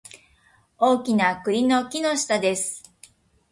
[0.79, 2.81] 大きな栗の木の下です